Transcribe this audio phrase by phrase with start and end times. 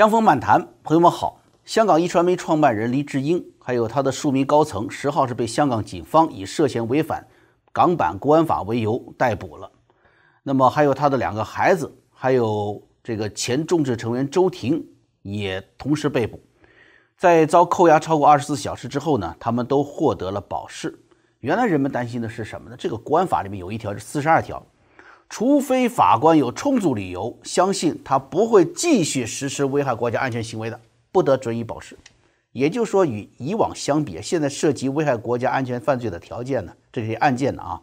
[0.00, 1.42] 江峰漫谈，朋友们好。
[1.62, 7.22] 香港一传媒创办人黎智英，还有他的数名高层，十号是被香港警方以涉嫌违反
[7.70, 9.70] 港版国安法为由逮捕了。
[10.42, 14.82] 那么还有他的两个孩子，还有这个前众志成员周婷
[15.20, 16.40] 也同时被捕。
[17.18, 20.98] 在遭扣押超过二十四小时之后呢，他们都获得了保释。
[21.40, 22.76] 原来人们担心的是什么呢？
[22.78, 24.66] 这个国安法里面有一条是四十二条。
[25.30, 30.78] 除非法官有充足理由相信他不会继续实施危害国家安全行为的，
[31.12, 31.96] 不得准予保释。
[32.50, 37.80] 也就是说，与以往相比，现在涉及危害国家安全犯罪的条件呢，这些案件呢啊，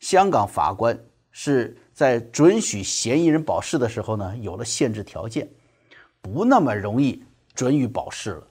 [0.00, 0.98] 香港法官
[1.30, 5.46] 是在准许嫌疑人保释的时候呢，有了限制条件，
[6.22, 7.22] 不那么容易
[7.54, 8.48] 准予保释了。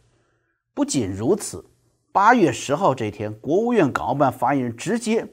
[0.75, 1.65] 不仅如此，
[2.11, 5.27] 八月十号这天，国务院港澳办发言人直接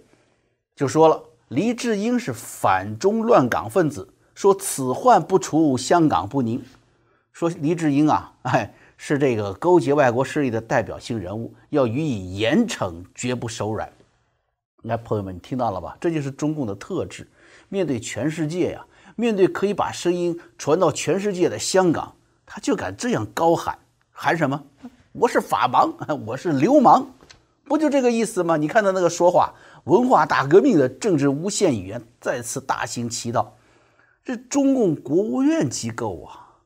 [0.74, 1.22] 就说了。
[1.52, 6.62] 黎智英是反中乱港分子，说此患不除，香港不宁。
[7.30, 13.86] 说黎智英啊，哎，是这个勾结外国势力的代表性人物，要予以严惩，绝不手软。
[14.84, 15.94] 来，朋友们，你听到了吧？
[16.00, 17.28] 这就是中共的特质。
[17.68, 18.82] 面对全世界呀，
[19.14, 22.14] 面对可以把声音传到全世界的香港，
[22.46, 23.78] 他就敢这样高喊，
[24.10, 24.58] 喊什么？
[25.12, 25.92] 我是法盲，
[26.24, 27.06] 我是流氓，
[27.72, 28.58] 不就这个意思吗？
[28.58, 29.54] 你看他那个说话。
[29.84, 33.56] 文化大革命的政治无限语言再次大行其道，
[34.22, 36.60] 这中共国务院机构啊，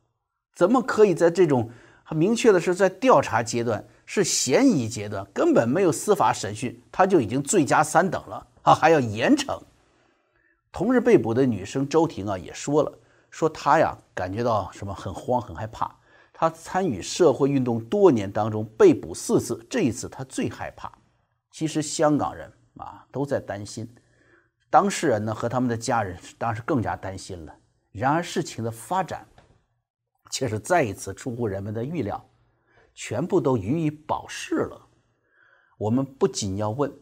[0.52, 1.70] 怎么可以在这种
[2.02, 9.58] 很明确的是在调查阶段、是嫌疑阶段，根本没有司法审讯，他就已经罪加三等了啊，还要严惩？
[10.72, 12.92] 同日被捕的女生周婷啊，也说了，
[13.30, 15.95] 说她呀感觉到什么很慌、很害怕。
[16.38, 20.92] 他参与社会运动多年当中被捕四次，这一次他最害怕。
[21.50, 22.52] 其实香港人。
[22.78, 23.88] 啊，都在担心，
[24.68, 27.56] 当事人呢和他们的家人当时更加担心了。
[27.90, 29.26] 然而事情的发展
[30.30, 32.22] 却是再一次出乎人们的预料，
[32.94, 34.78] 全部都予以保释了。
[35.78, 36.92] 我们不仅要问，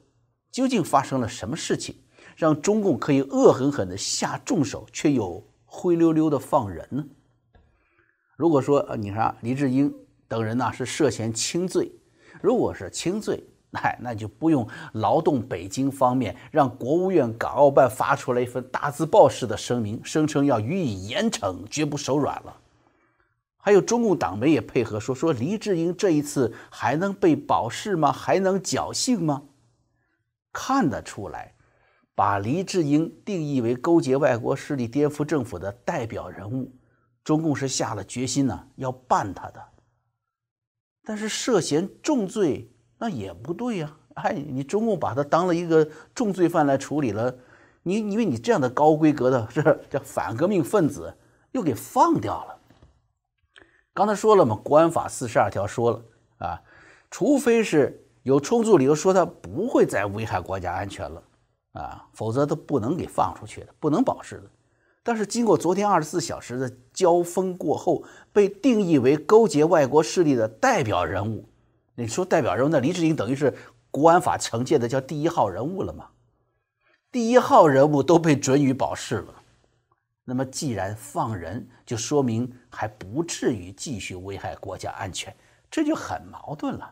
[0.53, 1.97] 究竟发生了什么事情，
[2.37, 7.05] 让中共可以恶狠狠地下重手，却又灰溜溜地放人呢？
[8.37, 9.95] 如果说，你看黎智英
[10.29, 11.93] 等人呢是涉嫌轻罪，
[12.43, 13.43] 如果是轻罪。
[13.73, 22.57] 哎，那就不用劳动北京方面让国务院港澳办发出来一份大字报式的声明，声称要予以严惩，绝不手软了。
[23.57, 28.13] 还有中共党媒也配合说，说黎智英这一次还能被保释吗？
[28.13, 29.43] 还能侥幸吗？
[30.53, 31.55] 看得出来，
[32.15, 36.71] 把黎智英定义为勾结外国势力、颠覆政府的代表人物，
[37.25, 39.61] 中共是下了决心呢，要办他的。
[41.03, 42.71] 但是涉嫌重罪。
[42.97, 43.97] 那也不对呀！
[44.15, 47.37] 哎，你中共把他当了一个重罪犯来处理了，
[47.83, 51.13] 你因为你这样的高规格的是叫反革命分子，
[51.51, 52.59] 又给放掉了。
[53.93, 56.03] 刚才说了嘛，国安法四十二条说了
[56.39, 56.63] 啊，
[57.11, 61.23] 除非是有充足理由说他不会再危害国家安全了
[61.73, 64.51] 啊，否则都不能给放出去的，不能保释的。
[65.05, 71.49] 但是经过昨天二十四小时的交锋过后，被定义为勾结外国势力的代表人物。
[71.95, 73.55] 你说代表人物，那黎智英等于是
[73.91, 76.07] 国安法惩戒的叫第一号人物了吗？
[77.13, 79.35] 第一号人物都被准予保释了，
[80.25, 85.33] 那么既然放人，就说明还不至于继续危害国家安全，
[85.71, 86.91] 这就很矛盾了。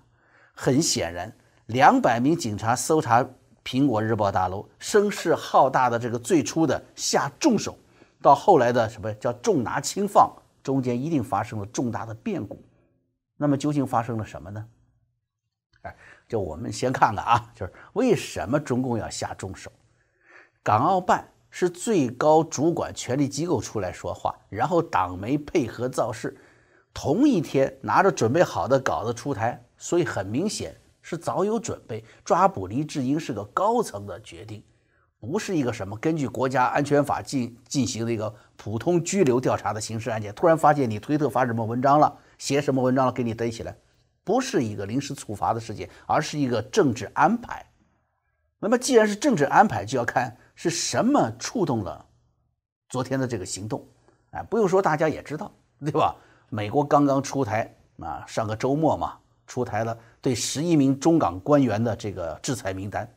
[0.52, 1.34] 很显然，
[1.66, 3.26] 两百名警察搜查
[3.64, 7.76] 苹果日报大楼，声势浩大的这个最初的下重手，
[8.22, 12.64] 到后来的什么叫重拿轻放，中间一定发生了重大的变故。
[13.36, 14.64] 那么究竟发生了什么呢？
[15.82, 15.96] 哎，
[16.28, 19.70] 就我们先看看啊，就是为什么中共要下重手？
[20.62, 26.38] 港澳办是最高主管权力机构出来说话，然后党媒配合造势，
[26.94, 32.04] 同一天拿着准备好的稿子出台，所以很明显是早有准备。
[32.24, 34.62] 抓捕黎智英是个高层的决定，
[35.22, 40.34] 不是一个什么根据国家安全法进进行的一个普通拘留调查的刑事案件。
[40.34, 43.72] 突然发现你推特发什么文章了，写什么文章了，给你逮起来。
[44.24, 47.64] 不是一个临时处罚的事件，而是一个政治安排。
[48.58, 52.04] 那么，既然是政治安排，就要看是什么触动了
[52.88, 53.86] 昨天的这个行动。
[54.32, 56.16] 哎，不用说，大家也知道，对吧？
[56.48, 63.08] 美国刚刚出台啊，上个周末嘛，出台了对十一名中港官员的这个制裁名单。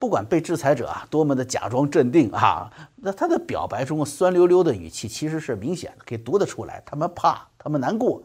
[0.00, 8.22] 不管被制裁者啊多么的假装镇定啊，那他的表白中酸溜溜的语气其实是明显的，可以读得出来，他们怕，他们难过。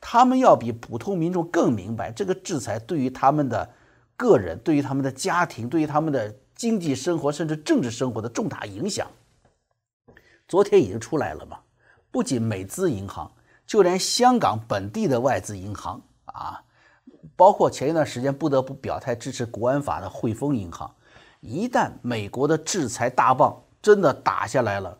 [0.00, 3.68] 他们要比普通民众更明白这个制裁对于他们的
[4.16, 9.08] 个人、对于他们的家庭、对于他们的经济生活甚至政治生活的重大影响。
[10.46, 11.58] 昨天已经出来了嘛？
[12.12, 13.32] 不仅美资银行，
[13.66, 16.62] 就连香港本地的外资银行啊，
[17.34, 20.94] 包括前一段时间不得不表态支持国安法的汇丰银行，
[21.40, 24.98] 一旦美国的制裁大棒真的打下来了，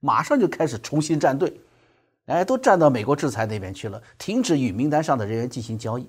[0.00, 1.60] 马上就开始重新站队，
[2.26, 6.08] 哎，都站到美国制裁那边去了，停止与名单上的人员进行交易。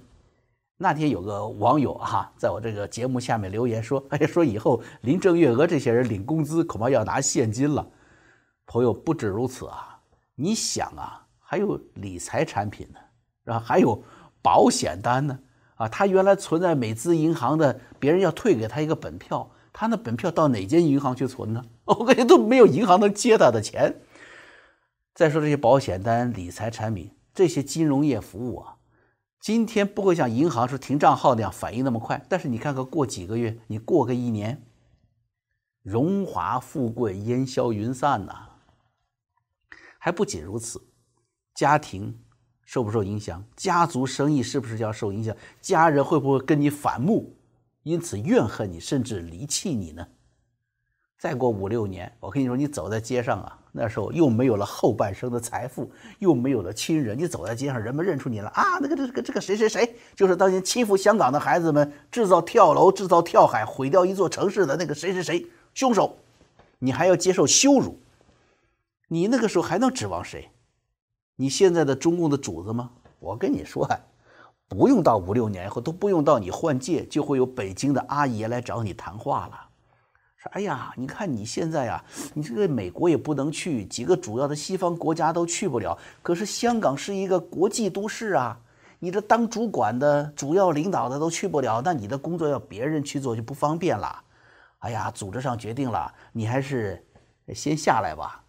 [0.78, 7.88] 那天有个网友哈，在我这个节目下面留言说：“哎，说以后林郑月娥这些人领工资恐怕要拿现金了。”
[8.66, 10.00] 朋友不止如此啊，
[10.36, 11.20] 你想啊。
[11.46, 13.00] 还有理财产品呢，
[13.44, 13.64] 然后？
[13.64, 14.04] 还有
[14.42, 15.38] 保险单呢，
[15.76, 21.66] 啊他原来存在美资银行的，别人要退给他一个本票，他那本票到哪间银行去存呢？
[21.86, 24.02] 我感觉都没有银行能接他的钱。
[25.14, 28.78] 再说这些保险单、理财产品，这些金融业服务啊，
[29.40, 34.64] 今天不会像银行说停账号那样反应那么快，但是你看看过几个月，你过个一年，
[35.82, 38.50] 荣华富贵烟消云散呐。
[40.00, 40.88] 还不仅如此。
[41.54, 42.23] 家庭
[42.74, 43.44] 受不受影响？
[43.56, 45.36] 家族生意是不是要受影响？
[45.62, 47.32] 家人会不会跟你反目，
[47.84, 50.08] 因此怨恨你，甚至离弃你呢？
[51.20, 58.80] 再过五六年，我跟你说，你走在街上啊，那时候又没有了后半生的财富，又没有了亲人，你走在街上，人们认出你了啊！
[58.82, 65.46] 那个这个这个谁谁谁，就是当年欺负香港的孩子们，制造跳楼、制造跳海、毁掉一座城市的那个谁谁谁，
[65.76, 66.18] 凶手，
[66.80, 68.00] 你还要接受羞辱，
[69.10, 70.50] 你那个时候还能指望谁？
[71.36, 72.92] 你现在的中共的主子吗？
[73.20, 73.90] 我跟你说，
[74.68, 79.70] 不用到五六年以后，都不用到你换届，就会有北京的阿爷来找你谈话了。
[80.38, 82.04] 说，哎呀，你看你现在呀，
[82.34, 85.98] 你这个美国也不能去，几个主要的西方国家都去不了。
[86.22, 88.60] 可是香港是一个国际都市啊，
[89.00, 94.24] 你这当主管的、主要领导的都去不了，那你的工作要别人去做就不方便了。
[94.80, 97.02] 哎呀，组织上决定了，你还是
[97.56, 98.43] 先下来吧。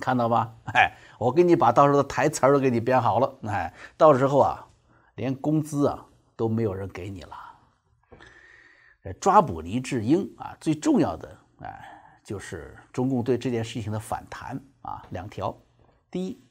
[0.00, 0.54] 看到吧？
[0.74, 3.38] 哎，我给你把到时候的台词都给你编好了。
[3.44, 4.66] 哎，到时候啊，
[5.16, 6.04] 连工资啊
[6.36, 7.30] 都没有人给你了。
[9.20, 15.54] 抓捕黎智英啊，最重要的哎，就是中共对这件事情的反弹啊，两条。
[16.10, 16.42] 第一，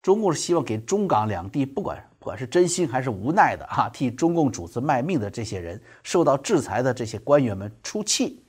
[0.00, 8.44] 中共是希望给中港两地，不管不管是真心还是无奈的哈，替中共主子卖命的这些人，受到制裁的这些官员们出气，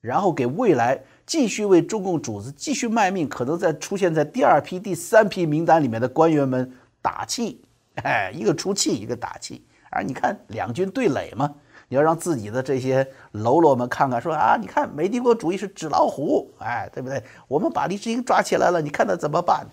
[0.00, 1.02] 然后给未来。
[1.32, 6.70] 继续为中共主子继续卖命，可能在出现在第二批、第三批名单里面的官员们
[7.00, 7.64] 打气，
[8.04, 9.64] 哎，一个出气，一个打气。
[9.88, 11.54] 而你看两军对垒嘛，
[11.88, 17.24] 你要让自己的这些喽啰们看看，说啊，你看美帝国主义是纸老虎，哎，对不对？
[17.48, 19.66] 我们把李志英抓起来了，你看他怎么办？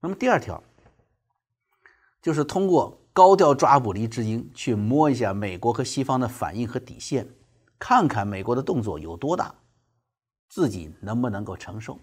[0.00, 0.62] 那么第二条，
[2.22, 7.28] 就是通过高调抓捕黎智英，去摸一下美国和西方的反应和底线，
[7.78, 9.54] 看看美国的动作有多大。
[10.54, 11.98] 自己能不能够承受？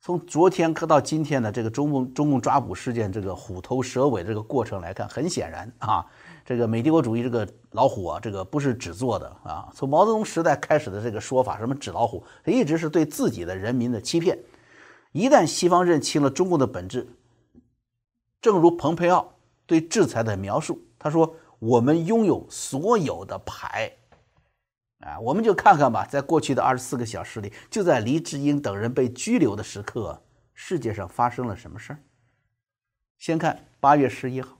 [0.00, 6.06] 从昨天到今天的这个中共中共抓捕事件，这个虎头蛇尾这个过程来看，很显然啊，
[6.44, 9.68] 这个美帝国主义这个老虎啊，这个不是纸做的啊。
[9.74, 14.38] 从毛泽东时代开始的这个说法，什么纸老虎，它一直是对自己的人民的欺骗。
[15.10, 17.08] 一旦西方认清了中共的本质，
[18.40, 19.32] 正如蓬佩奥
[19.66, 23.90] 对制裁的描述，他说：“我们拥有所有的牌。”
[25.04, 30.22] 啊，我们就看看吧，在过去的二十四个小时里，就在黎智英等人被拘留的时刻，
[30.54, 31.98] 世界上发生了什么事儿？
[33.18, 34.56] 先看八月十一号，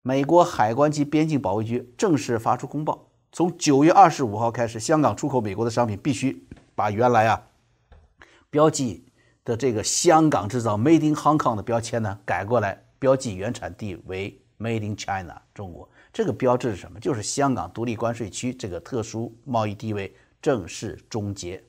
[0.00, 7.42] 美国海关及边境保卫局正式发出公报：从九月二十五号开始，香港出口美国的商品必须把原来啊
[8.48, 9.04] 标记
[9.44, 15.88] 的这个“香港制造 ”（Made in Hong Kong） 的标签呢改过来，标记原产地为 “Made in China”（ 中国）。
[16.18, 16.98] 这个标志是什么？
[16.98, 21.62] 就是香港独立关税区这个特殊贸易地位正式终结。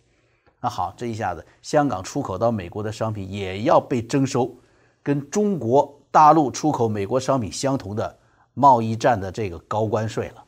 [0.59, 4.57] 那好，这一下子，香港出口到美国的商品也要被征收
[5.03, 8.17] 跟中国大陆出口美国商品相同的
[8.55, 10.43] 贸易战的这个高关税了。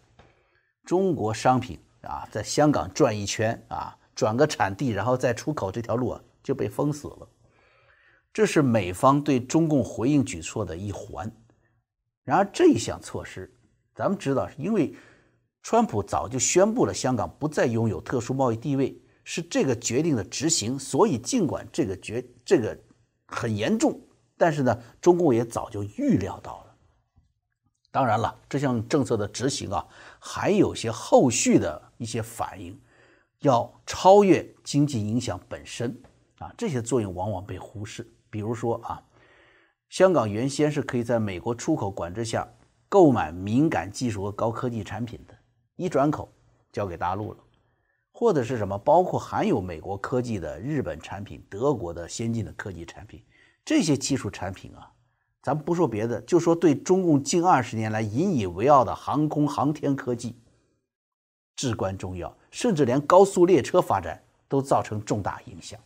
[0.83, 7.29] 中国商品啊，在香港转一圈啊，转个产地，然后再出口这条路啊，就被封死了。
[8.33, 11.31] 这是美方对中共回应举措的一环。
[12.23, 13.53] 然而，这一项措施。
[13.93, 14.95] 咱们知道，因为
[15.61, 20.79] 川普早就宣布了香港不再拥有特殊贸易地位，是这个决定的执行。
[20.79, 22.77] 所以，尽管这个决这个
[23.27, 23.99] 很严重，
[24.37, 26.75] 但是呢，中共也早就预料到了。
[27.91, 29.85] 当然了，这项政策的执行啊，
[30.19, 32.79] 还有些后续的一些反应，
[33.41, 36.01] 要超越经济影响本身
[36.39, 38.09] 啊，这些作用往往被忽视。
[38.29, 39.03] 比如说啊，
[39.89, 42.47] 香港原先是可以在美国出口管制下。
[42.91, 45.33] 购买敏感技术和高科技产品的，
[45.77, 46.29] 一转口
[46.73, 47.37] 交给大陆了，
[48.11, 53.23] 或者是什么，包括含有美国科技的日本产品、德国的先进的科技产品，
[53.63, 54.91] 这些技术产品啊，
[55.41, 60.35] 咱不说别的，就说对中共近二十年来引以为傲的航空航天科技
[61.55, 65.79] 至关重要，甚至连高速列车发展都造成重大影响。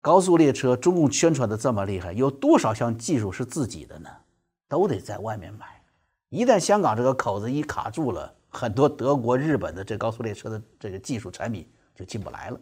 [0.00, 4.08] 高速列车，中共宣传的这么厉害，有多少项技术是自己的呢？
[4.68, 5.66] 都得在外面买。
[6.28, 12.60] 一旦香港这个口子一卡住了，很多德国、日本的这高速列车的这个技术产品就进不来了。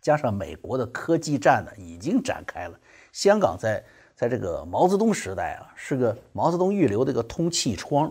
[0.00, 2.78] 加上美国的科技战呢已经展开了，
[3.12, 8.10] 香港在在这个毛泽东时代啊是个毛泽东预留的一个通气窗，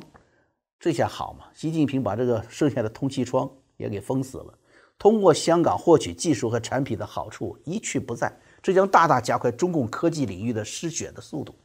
[0.79, 1.45] 这下好嘛？
[1.53, 4.53] 习近平把这个剩下的通气窗也给封死了。
[4.97, 11.55] 通过香港获取技术和产品的好处一去不再，这将大大加快中共科技领域的失血的速度。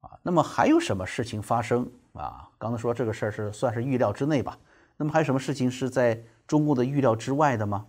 [0.00, 2.48] 啊，那么还有什么事情发生啊？
[2.58, 4.58] 刚才说这个事儿是算是预料之内吧？
[4.96, 7.86] 那么还有什么事情是在中共的预料之外的吗？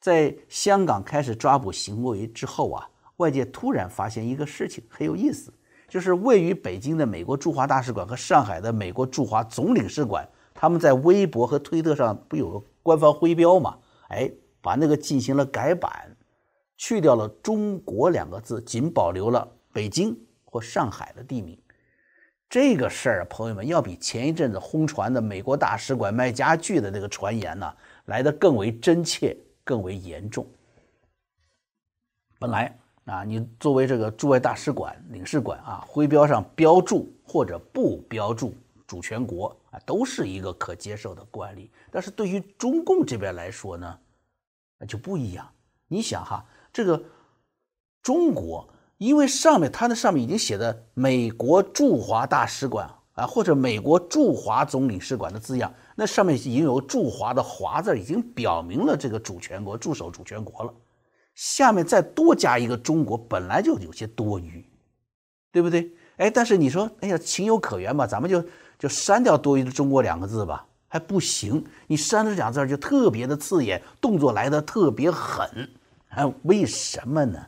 [0.00, 5.52] 在香港开始抓捕行为之后啊，外界突然发现一个事情很有意思，
[5.88, 13.78] 就是位于北京的美国驻华大使馆和上海的美国驻华总领事馆，他们在微博和推特上不有个官方徽标嘛？
[14.08, 14.30] 哎，
[14.60, 16.16] 把那个进行了改版，
[16.76, 20.18] 去掉了“中国”两个字，仅保留了北京
[20.52, 21.58] 或上海的地名。
[22.48, 29.34] 这个事儿，朋友们要比前一阵子轰传的美国大使馆卖家具的那个传言呢，来的更为真切。
[29.64, 30.44] 更为严重。
[32.40, 38.52] 本来啊，你作为这个驻外大使馆、领事馆啊，徽标上标注或者不标注
[38.88, 41.70] 主权国啊，都是一个可接受的惯例。
[41.92, 44.00] 但是对于中共这边来说呢，
[44.78, 45.48] 那就不一样。
[45.86, 47.00] 你想哈，这个
[48.02, 48.68] 中国，
[49.02, 55.74] 因为上面它那上面已经写的美国驻华大使馆啊，或者美国驻华总领事馆的字样。
[55.96, 60.72] 那上面已经有驻华的“华”字，已经表明了这个主权国驻守主权国了。
[61.34, 64.64] 下面再多加一个中国，本来就有些多余，
[65.50, 65.92] 对不对？
[66.18, 68.06] 哎，但是你说，哎呀，情有可原吧？
[68.06, 68.44] 咱们就
[68.78, 70.64] 就删掉多余的“中国”两个字吧？
[70.86, 75.68] 还不行，你删这两字就特别的刺眼，动作来的特别狠。
[76.10, 77.46] 哎，为什么呢？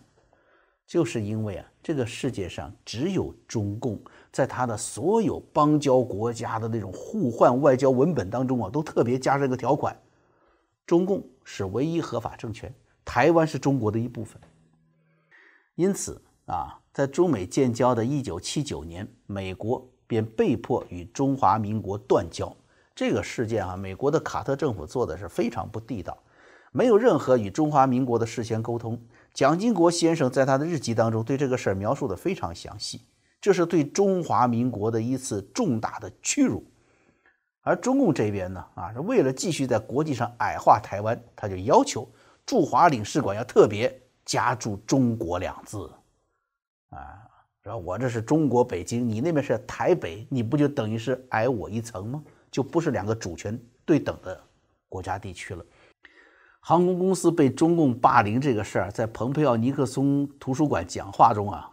[0.94, 4.00] 就是因为啊，这个世界上只有中共。
[4.30, 9.96] 在他的所有邦交国家的那种互换外交文本当中啊，都特别加上一个条款：
[10.86, 12.72] 中共是唯一合法政权，
[13.04, 14.40] 台湾是中国的一部分。
[15.74, 22.56] 因此啊，在中美建交的一九七九年，美国便被迫与中华民国断交。
[22.94, 26.16] 这个事件啊，美国的卡特政府做的是非常不地道，
[26.70, 28.96] 没有任何与中华民国的事先沟通。
[29.34, 33.02] 蒋经国先生在他的日记当中对这个事儿描述的非常详细。
[33.40, 36.64] 这是对中华民国的一次重大的屈辱，
[37.60, 42.08] 而中共这边呢，啊，为了继续在国际上矮化台湾，他就要求
[42.46, 45.90] 驻华领事馆要特别加注“中国”两字，
[46.88, 47.20] 啊，
[47.60, 52.24] 然后我这是中国北京，你那边是台北，你不就等于是矮我一层吗？
[52.50, 54.40] 就不是两个主权对等的
[54.88, 55.62] 国家地区了。
[56.66, 61.71] 航空公司被中共霸凌这个事儿，在蓬佩奥尼克松图书馆讲话中啊。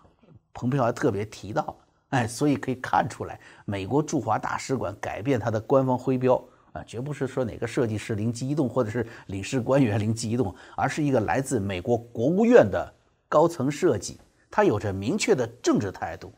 [0.51, 1.73] 蓬佩奥还特别提到，
[2.09, 6.35] 哎，所以可以看出来，美国驻华大使馆改变它的官方徽标
[6.73, 12.93] 啊，绝不是说哪个设计师灵机一动，或者是领事官员灵机一动，而是一个来自美国国务院的
[13.29, 14.19] 高层设计，
[14.49, 16.33] 它有着明确的政治态度。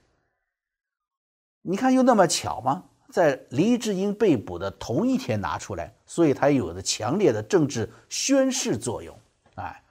[1.63, 2.83] 你看，又那么巧吗？
[3.13, 9.15] 在黎智英被捕的同一天拿出来，所以它有着强烈的政治宣示作用，
[9.53, 9.83] 哎，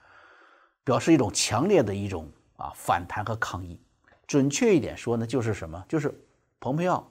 [0.83, 3.79] 表示一种强烈的一种啊反弹和抗议。
[4.27, 5.81] 准确一点说呢，就是什么？
[5.87, 6.13] 就是
[6.59, 7.09] 蓬佩奥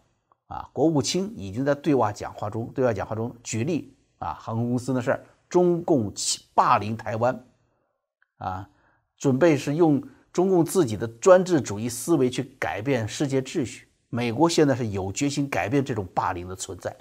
[0.49, 6.13] 啊，国务卿已经在对外讲话中，对外讲话中举例啊，航空公司的事儿，中共
[6.53, 7.43] 霸凌台湾
[8.37, 8.69] 啊，
[9.17, 13.89] 准备是用中共自己的专制主义思维去改变世界秩序。
[14.15, 16.95] 美国现在是有决心改变这种霸凌的存在。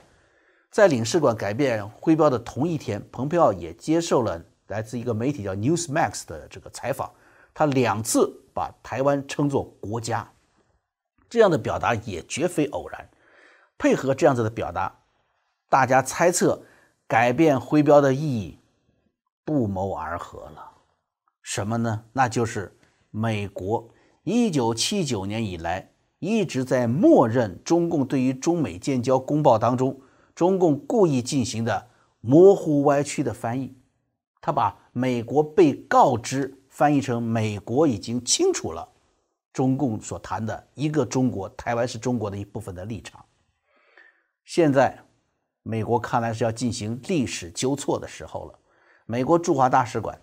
[0.70, 7.12] 在领事馆改变徽标的同一天，蓬佩奥也接受了来自一个媒体叫 Newsmax 的这个采访，
[7.53, 8.38] 他两次。
[8.53, 10.30] 把台湾称作国家，
[11.30, 13.10] 这样的表达也绝非偶然。
[13.77, 14.94] 配合这样子的表达，
[15.70, 16.62] 大家猜测
[17.08, 18.60] 改变徽标的意义
[19.46, 20.70] 不谋而合了。
[21.41, 22.03] 什么呢？
[22.12, 22.77] 那就是
[23.10, 23.89] 美国
[24.24, 25.90] 一九七九年以来
[26.21, 29.99] 一直在默认中共对于中美建交公报当中，
[30.33, 31.89] 中共故意进行的
[32.21, 33.75] 模糊歪曲的翻译。
[34.39, 36.57] 他把美国被告知。
[36.71, 38.87] 翻译成美国已经清楚了，
[39.51, 43.25] 中共所谈的一个中国，台湾是中国的一部分的立场。
[44.45, 44.97] 现在，
[45.63, 48.57] 美国看来是要进行历史纠错的时候了。
[49.05, 50.17] 美国驻华大使馆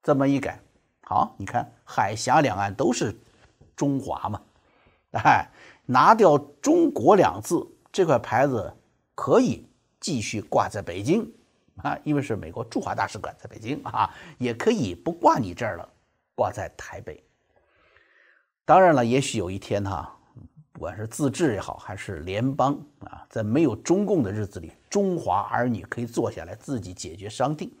[0.00, 0.60] 这么一改，
[1.02, 3.20] 好，你看海峡两岸都是
[3.74, 4.40] 中华嘛，
[5.12, 5.48] 哎，
[5.86, 8.72] 拿掉“中国”两字，这块牌子
[9.14, 11.30] 可以继续挂在北京
[11.76, 15.88] 啊，因为是美国驻华大使馆在北京啊，也可以不挂你这儿了，
[16.34, 17.22] 挂在台北。
[18.64, 20.16] 当然了，也许有一天哈，
[20.72, 27.72] 不管是自治也好，还是联邦啊，在没有中共的日子里，中华儿女可以坐下来自己解决商定。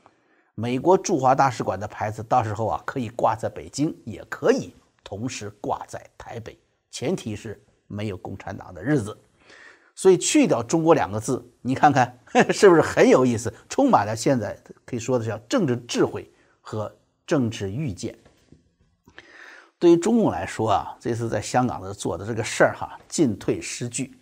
[0.56, 6.58] 美国驻华大使馆的牌子到时候啊，可以挂在北京，也可以同时挂在台北，
[6.90, 9.16] 前提是没有共产党的日子。
[9.94, 12.18] 所以去掉“中国”两个字，你看看
[12.50, 13.52] 是不是很有意思？
[13.68, 16.30] 充满了现在可以说的叫政治智慧
[16.60, 16.94] 和
[17.26, 18.16] 政治预见。
[19.78, 24.18] 对于中共来说啊，这次在香港的做的这个事儿哈，进退失据，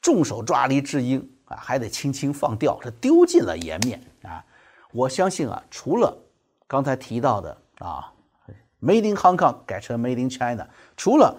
[0.00, 4.42] 重手抓黎智英啊，还得轻轻放掉，这丢尽了颜面啊。
[4.92, 6.16] 我相信啊，除了
[6.66, 8.12] 刚才提到的啊
[8.80, 11.38] ，Made in Hong Kong 改成 Made in China，除了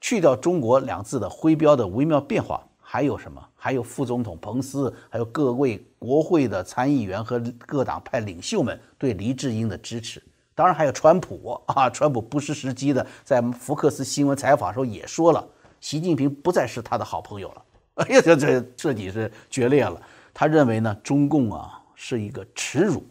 [0.00, 3.44] 去掉“中国”两字的徽标的微妙变化，还有什么？
[3.54, 10.22] 还有副总统彭斯，还有各位国会的参议员和各党派领袖们对黎智英的支持。
[10.54, 15.46] 当然还有川普啊，川普不失时机的在福克斯新闻采访时候也说了，
[15.80, 17.62] 习近平不再是他的好朋友了。
[17.94, 20.00] 哎呀，这这彻底是决裂了。
[20.32, 23.04] 他认为呢，中共啊是一个耻辱。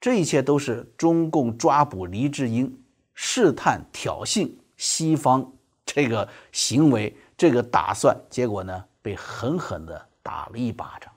[0.00, 2.78] 这一切都是中共抓捕黎智英、
[3.14, 5.50] 试探挑衅西方
[5.98, 11.12] 这个行为、这个打算，结果呢被狠狠地打了一巴掌。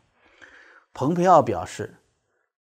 [0.91, 1.95] 蓬佩奥表示。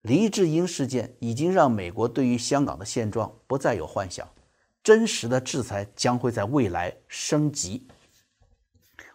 [0.02, 4.24] 黎智英事件已经让美国对于香港的现状不再有幻想，
[4.80, 7.88] 真实的制裁将会在未来升级。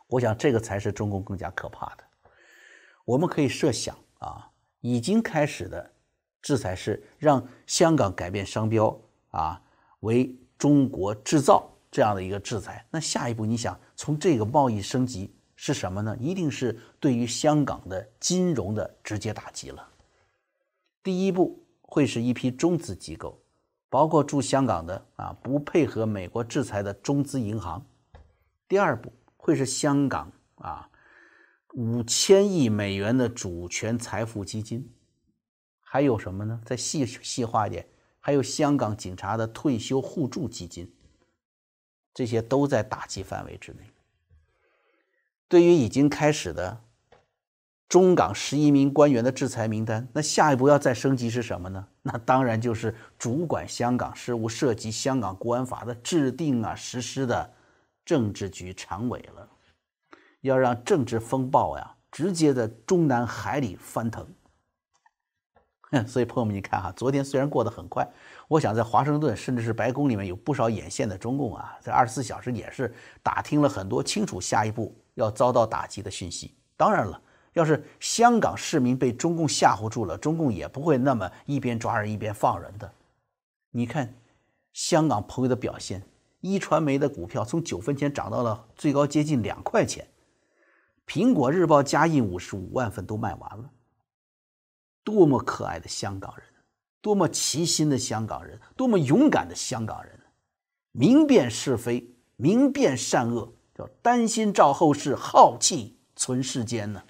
[0.07, 2.03] 我想这个才是中共更加可怕的。
[3.05, 5.93] 我们可以设想啊，已经开始的
[6.41, 9.61] 制裁是让香港改变商标啊
[10.01, 12.83] 为中国制造这样的一个制裁。
[12.89, 16.17] 那下一步你想从这个贸易升级是什么呢？
[16.19, 19.87] 一定是对于香港的金融的直接打击了。
[21.03, 23.39] 第一步会是一批中资机构，
[23.89, 27.85] 包括驻香港的啊不配合美国制裁的中资银行。
[28.67, 30.89] 第二步会是香港啊
[31.73, 34.89] 五千亿美元的主权财富基金，
[35.81, 36.61] 还有什么呢？
[36.65, 37.85] 再细细化一点，
[38.19, 40.91] 还有香港警察的退休互助基金，
[42.13, 43.79] 这些都在打击范围之内。
[45.47, 46.81] 对于已经开始的。
[47.89, 51.85] 中港十一名官员的制裁名单，那下一步要再升级是什么呢？
[52.03, 57.53] 那当然就是主管香港事务、涉及香港国安法的制定啊、实施的
[58.05, 59.45] 政治局常委了。
[60.39, 64.25] 要让政治风暴呀，直接在中南海里翻腾。
[66.07, 68.09] 所以朋友们，你看哈，昨天虽然过得很快，
[68.51, 76.53] 我想在华盛顿甚至是白宫里面有不少眼线的中共啊，在二十四小时也是打听了很多清楚下一步要遭到打击的讯息。
[76.75, 77.21] 当然了。
[77.53, 82.89] 要是香港市民被中共吓唬住了，中共也不会那么一边抓人一边放人的。
[83.71, 84.13] 你看，
[84.71, 86.01] 香港朋友的表现，
[86.39, 90.07] 一传媒的股票从九分钱涨到了最高接近两块钱，
[91.05, 93.69] 苹果日报加印五十五万份都卖完了。
[95.03, 96.45] 多么可爱的香港人，
[97.01, 100.19] 多么齐心的香港人，多么勇敢的香港人，
[100.91, 107.01] 明辨是非，明辨善恶，叫担心照后世，浩气存世间呢。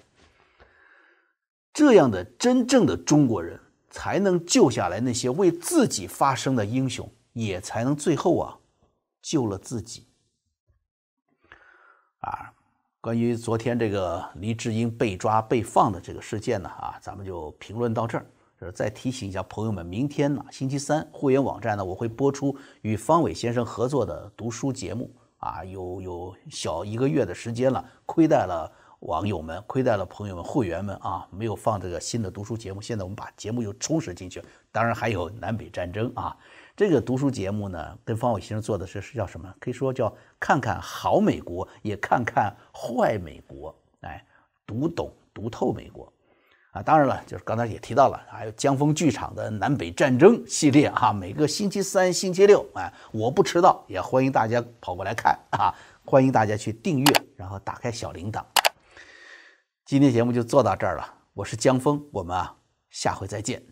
[1.74, 8.58] 这样的真正的中国人，才能救下来那些为自己发声的英雄，也才能最后啊
[9.20, 10.06] 救了自己。
[12.20, 12.52] 啊，
[13.00, 18.26] 关于昨天这个黎智英被抓被放的这个事件呢，啊，咱们就评论到这儿。
[18.70, 25.10] 再提醒一下朋友们，明天呢，星期三，会员网站呢，我会播出与方伟先生合作的读书节目。
[25.38, 28.70] 啊，有有小一个月的时间了，亏待了。
[29.00, 32.80] 网友们亏待了朋友们、会员们啊，没有放这个新的读书节目。
[32.80, 36.36] 现在我们把节目又充实进去，当然还有南北战争啊。
[36.76, 39.52] 这个读书节目呢，跟方伟先生做的是是叫什么？
[39.58, 44.24] 可以说叫看看好美国，也看看坏美国，哎，
[44.64, 46.12] 读懂、读透美国
[46.72, 46.82] 啊。
[46.82, 51.12] 当然了，就是刚才也提到了，还有江峰剧场的南北战争系列啊。
[51.12, 55.72] 每个星期三、星期六，哎，我不迟到，也欢迎大家跑过来看啊。
[56.04, 58.42] 欢迎大家去订阅，然后打开小铃铛。
[59.84, 62.56] 今天节目就做到这儿了，我是江峰，我们啊
[62.90, 63.62] 下回再见。